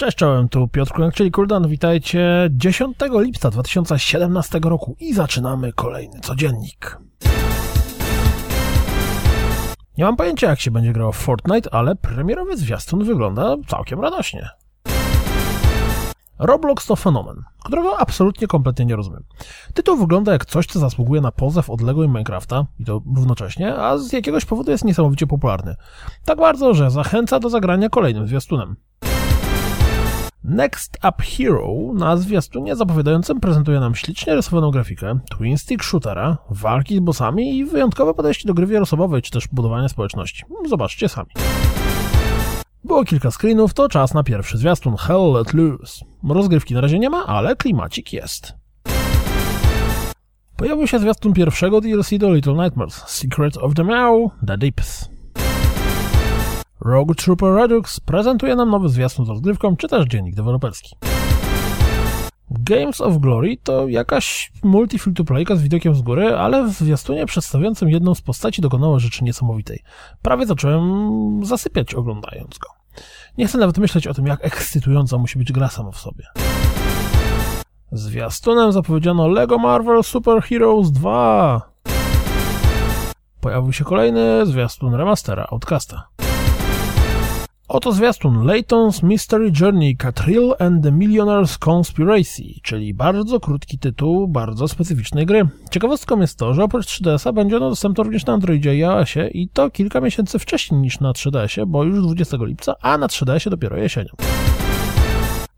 Cześć, 0.00 0.16
czołem, 0.16 0.48
tu 0.48 0.68
Piotr 0.68 0.92
Kulek, 0.92 1.14
czyli 1.14 1.30
Kuldan. 1.30 1.68
Witajcie 1.68 2.48
10 2.50 2.96
lipca 3.10 3.50
2017 3.50 4.60
roku 4.64 4.96
i 5.00 5.14
zaczynamy 5.14 5.72
kolejny 5.72 6.20
codziennik. 6.20 6.98
Nie 9.98 10.04
mam 10.04 10.16
pojęcia, 10.16 10.50
jak 10.50 10.60
się 10.60 10.70
będzie 10.70 10.92
grało 10.92 11.12
w 11.12 11.16
Fortnite, 11.16 11.74
ale 11.74 11.96
premierowy 11.96 12.56
zwiastun 12.56 13.04
wygląda 13.04 13.56
całkiem 13.66 14.00
radośnie. 14.00 14.48
Roblox 16.40 16.86
to 16.86 16.96
fenomen, 16.96 17.42
którego 17.64 18.00
absolutnie 18.00 18.46
kompletnie 18.46 18.84
nie 18.84 18.96
rozumiem. 18.96 19.24
Tytuł 19.74 19.96
wygląda 19.96 20.32
jak 20.32 20.44
coś, 20.44 20.66
co 20.66 20.78
zasługuje 20.78 21.20
na 21.20 21.32
pozew 21.32 21.70
odległej 21.70 22.08
Minecrafta, 22.08 22.66
i 22.78 22.84
to 22.84 23.02
równocześnie, 23.16 23.76
a 23.76 23.98
z 23.98 24.12
jakiegoś 24.12 24.44
powodu 24.44 24.70
jest 24.70 24.84
niesamowicie 24.84 25.26
popularny. 25.26 25.76
Tak 26.24 26.38
bardzo, 26.38 26.74
że 26.74 26.90
zachęca 26.90 27.40
do 27.40 27.50
zagrania 27.50 27.88
kolejnym 27.88 28.26
zwiastunem. 28.26 28.76
Next 30.44 30.98
Up 31.08 31.22
Hero 31.22 31.74
na 31.94 32.16
zwiastunie 32.16 32.76
zapowiadającym 32.76 33.40
prezentuje 33.40 33.80
nam 33.80 33.94
ślicznie 33.94 34.34
rysowaną 34.34 34.70
grafikę, 34.70 35.18
twin 35.30 35.58
stick 35.58 35.84
shootera, 35.84 36.38
walki 36.50 36.96
z 36.96 37.00
bossami 37.00 37.58
i 37.58 37.64
wyjątkowe 37.64 38.14
podejście 38.14 38.48
do 38.48 38.54
gry 38.54 38.66
wielosobowej 38.66 39.22
czy 39.22 39.30
też 39.30 39.48
budowania 39.48 39.88
społeczności. 39.88 40.44
Zobaczcie 40.68 41.08
sami. 41.08 41.30
Było 42.84 43.04
kilka 43.04 43.30
screenów, 43.30 43.74
to 43.74 43.88
czas 43.88 44.14
na 44.14 44.22
pierwszy 44.22 44.58
zwiastun 44.58 44.96
Hell 44.96 45.32
Let 45.32 45.54
Loose. 45.54 46.04
Rozgrywki 46.28 46.74
na 46.74 46.80
razie 46.80 46.98
nie 46.98 47.10
ma, 47.10 47.26
ale 47.26 47.56
klimacik 47.56 48.12
jest. 48.12 48.54
Pojawił 50.56 50.86
się 50.86 50.98
zwiastun 50.98 51.32
pierwszego 51.32 51.80
DLC 51.80 52.10
do 52.18 52.34
Little 52.34 52.54
Nightmares, 52.54 52.94
Secret 53.06 53.56
of 53.56 53.74
the 53.74 53.84
Meow, 53.84 54.30
The 54.46 54.58
Deeps. 54.58 55.08
Rogue 56.80 57.14
Trooper 57.14 57.54
Redux 57.54 58.00
prezentuje 58.00 58.56
nam 58.56 58.70
nowy 58.70 58.88
zwiastun 58.88 59.26
z 59.26 59.28
rozgrywką, 59.28 59.76
czy 59.76 59.88
też 59.88 60.06
dziennik 60.06 60.34
deweloperski. 60.34 60.96
Games 62.50 63.00
of 63.00 63.18
Glory 63.18 63.56
to 63.56 63.88
jakaś 63.88 64.52
multi-free-to-playka 64.62 65.56
z 65.56 65.62
widokiem 65.62 65.94
z 65.94 66.02
góry, 66.02 66.36
ale 66.36 66.64
w 66.64 66.70
zwiastunie 66.70 67.26
przedstawiającym 67.26 67.88
jedną 67.88 68.14
z 68.14 68.20
postaci 68.20 68.62
dokonało 68.62 68.98
rzeczy 68.98 69.24
niesamowitej. 69.24 69.82
Prawie 70.22 70.46
zacząłem 70.46 71.44
zasypiać 71.44 71.94
oglądając 71.94 72.58
go. 72.58 72.68
Nie 73.38 73.46
chcę 73.46 73.58
nawet 73.58 73.78
myśleć 73.78 74.06
o 74.06 74.14
tym, 74.14 74.26
jak 74.26 74.44
ekscytująca 74.44 75.18
musi 75.18 75.38
być 75.38 75.52
gra 75.52 75.68
sama 75.68 75.90
w 75.90 75.98
sobie. 75.98 76.24
Zwiastunem 77.92 78.72
zapowiedziano 78.72 79.28
LEGO 79.28 79.58
Marvel 79.58 80.04
Super 80.04 80.42
Heroes 80.42 80.92
2. 80.92 81.70
Pojawił 83.40 83.72
się 83.72 83.84
kolejny 83.84 84.46
zwiastun 84.46 84.94
remastera 84.94 85.46
Outcasta. 85.50 86.08
Oto 87.72 87.92
zwiastun 87.92 88.46
Layton's 88.46 89.02
Mystery 89.02 89.52
Journey 89.60 89.96
Catrill 89.96 90.54
and 90.58 90.82
the 90.82 90.90
Millionaire's 90.90 91.58
Conspiracy, 91.58 92.42
czyli 92.62 92.94
bardzo 92.94 93.40
krótki 93.40 93.78
tytuł 93.78 94.28
bardzo 94.28 94.68
specyficznej 94.68 95.26
gry. 95.26 95.48
Ciekawostką 95.70 96.20
jest 96.20 96.38
to, 96.38 96.54
że 96.54 96.64
oprócz 96.64 96.86
3DS-a 96.86 97.32
będzie 97.32 97.56
ono 97.56 97.70
dostępne 97.70 98.04
również 98.04 98.26
na 98.26 98.32
Androidzie 98.32 98.76
i 98.76 98.84
iOSie 98.84 99.28
i 99.28 99.48
to 99.48 99.70
kilka 99.70 100.00
miesięcy 100.00 100.38
wcześniej 100.38 100.80
niż 100.80 101.00
na 101.00 101.12
3DS-ie, 101.12 101.66
bo 101.66 101.84
już 101.84 102.02
20 102.02 102.36
lipca, 102.40 102.74
a 102.82 102.98
na 102.98 103.06
3DS-ie 103.06 103.50
dopiero 103.50 103.76
jesienią. 103.76 104.10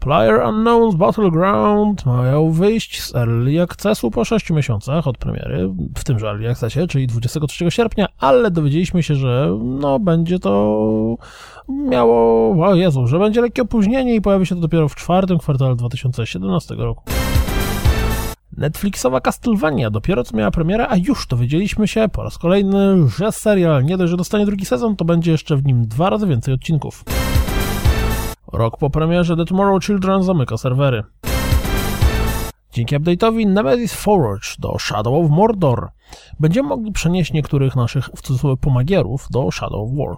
Player 0.00 0.40
Unknown's 0.40 0.96
Battleground 0.96 2.06
mają 2.06 2.50
wyjść 2.50 3.02
z 3.02 3.14
Early 3.14 3.62
Accessu 3.62 4.10
po 4.10 4.24
6 4.24 4.50
miesiącach 4.50 5.06
od 5.06 5.18
premiery, 5.18 5.68
w 5.96 6.04
tymże 6.04 6.26
Early 6.26 6.50
Accessie, 6.50 6.80
czyli 6.88 7.06
23 7.06 7.70
sierpnia, 7.70 8.06
ale 8.18 8.50
dowiedzieliśmy 8.50 9.02
się, 9.02 9.14
że 9.14 9.58
no 9.64 9.98
będzie 9.98 10.38
to 10.38 11.16
miało, 11.68 12.50
o 12.66 12.74
Jezu, 12.74 13.06
że 13.06 13.18
będzie 13.18 13.40
lekkie 13.40 13.62
opóźnienie 13.62 14.14
i 14.14 14.20
pojawi 14.20 14.46
się 14.46 14.54
to 14.54 14.60
dopiero 14.60 14.88
w 14.88 14.94
czwartym 14.94 15.38
kwartale 15.38 15.76
2017 15.76 16.74
roku. 16.74 17.04
Netflixowa 18.56 19.20
Castlevania 19.20 19.90
dopiero 19.90 20.24
co 20.24 20.36
miała 20.36 20.50
premierę, 20.50 20.88
a 20.88 20.96
już 20.96 21.26
dowiedzieliśmy 21.26 21.88
się 21.88 22.08
po 22.12 22.22
raz 22.22 22.38
kolejny, 22.38 23.08
że 23.18 23.32
serial 23.32 23.84
nie 23.84 23.96
dość, 23.96 24.10
że 24.10 24.16
dostanie 24.16 24.46
drugi 24.46 24.64
sezon, 24.64 24.96
to 24.96 25.04
będzie 25.04 25.30
jeszcze 25.30 25.56
w 25.56 25.64
nim 25.64 25.88
dwa 25.88 26.10
razy 26.10 26.26
więcej 26.26 26.54
odcinków. 26.54 27.04
Rok 28.52 28.76
po 28.76 28.90
premierze 28.90 29.36
The 29.36 29.44
Tomorrow 29.44 29.84
Children 29.84 30.22
zamyka 30.22 30.56
serwery. 30.56 31.04
Dzięki 32.72 32.96
update'owi 32.96 33.46
Nemesis 33.46 33.94
Forge 33.94 34.48
do 34.58 34.78
Shadow 34.78 35.24
of 35.24 35.30
Mordor 35.30 35.88
będziemy 36.40 36.68
mogli 36.68 36.92
przenieść 36.92 37.32
niektórych 37.32 37.76
naszych 37.76 38.04
w 38.16 38.22
cudzysłowie 38.22 38.56
pomagierów 38.56 39.26
do 39.30 39.50
Shadow 39.50 39.80
of 39.80 39.90
War. 39.98 40.16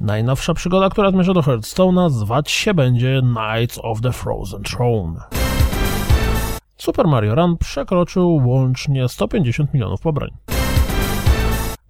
Najnowsza 0.00 0.54
przygoda, 0.54 0.88
która 0.88 1.10
zmierza 1.10 1.34
do 1.34 1.40
Hearthstone'a, 1.40 2.10
zwać 2.10 2.50
się 2.50 2.74
będzie 2.74 3.20
Knights 3.20 3.78
of 3.82 4.00
the 4.00 4.12
Frozen 4.12 4.62
Throne. 4.62 5.20
Super 6.76 7.06
Mario 7.06 7.34
Run 7.34 7.56
przekroczył 7.56 8.40
łącznie 8.44 9.08
150 9.08 9.74
milionów 9.74 10.00
pobrań. 10.00 10.30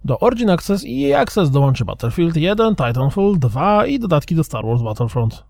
Do 0.07 0.19
Origin 0.19 0.49
Access 0.49 0.83
i 0.83 1.11
EA 1.11 1.19
Access 1.19 1.51
dołączy 1.51 1.85
Battlefield 1.85 2.35
1, 2.37 2.75
Titanfall 2.75 3.39
2 3.39 3.85
i 3.85 3.99
dodatki 3.99 4.35
do 4.35 4.43
Star 4.43 4.65
Wars 4.65 4.81
Battlefront. 4.81 5.43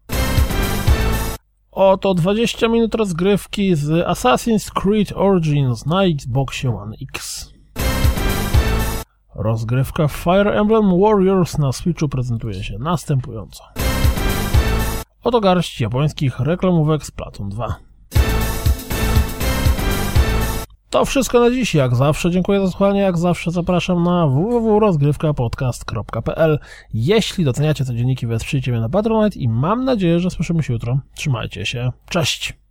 Oto 1.72 2.13
20 2.13 2.68
minut 2.68 2.95
rozgrywki 2.95 3.75
z 3.75 4.07
Assassin's 4.07 4.72
Creed 4.72 5.13
Origins 5.16 5.85
na 5.85 6.03
Xboxie 6.03 6.78
One 6.78 6.95
X. 7.01 7.50
Rozgrywka 9.35 10.07
Fire 10.07 10.59
Emblem 10.59 11.01
Warriors 11.01 11.57
na 11.57 11.72
Switchu 11.72 12.09
prezentuje 12.09 12.63
się 12.63 12.78
następująco. 12.79 13.63
Oto 15.24 15.41
garść 15.41 15.81
japońskich 15.81 16.39
reklamówek 16.39 17.06
z 17.06 17.12
Platon 17.12 17.50
2. 17.50 17.87
To 20.90 21.06
wszystko 21.06 21.40
na 21.40 21.52
dziś. 21.52 21.75
Jak 21.75 21.96
zawsze 21.96 22.31
dziękuję 22.31 22.59
za 22.59 22.68
słuchanie. 22.68 23.00
Jak 23.00 23.18
zawsze 23.18 23.52
zapraszam 23.52 24.03
na 24.03 24.28
www.rozgrywkapodcast.pl 24.28 26.59
Jeśli 26.94 27.46
doceniacie 27.46 27.86
te 27.86 27.96
dzienniki, 27.96 28.28
wesprzyjcie 28.28 28.72
mnie 28.72 28.81
na 28.81 28.90
Patronite 28.90 29.40
i 29.40 29.48
mam 29.48 29.86
nadzieję, 29.86 30.20
że 30.20 30.30
słyszymy 30.30 30.64
się 30.64 30.74
jutro. 30.74 31.00
Trzymajcie 31.16 31.66
się. 31.66 31.92
Cześć! 32.09 32.66